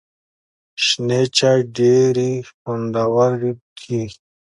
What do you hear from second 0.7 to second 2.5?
شنې چای ډېري